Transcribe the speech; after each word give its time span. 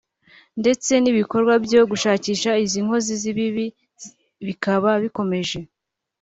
ndetse 0.61 0.91
n’ibikorwa 0.97 1.53
byo 1.65 1.79
gushakisha 1.91 2.51
izi 2.65 2.79
nkozi 2.85 3.13
z’ibibi 3.21 3.65
bikaba 4.47 4.89
bikomeje 5.03 5.59